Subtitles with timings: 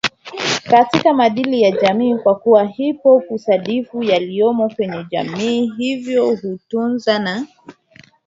[0.69, 7.47] katika maadili ya jamii kwakuwa hip hop husadifu yaliyo kwenye jamii hivyo hutunza na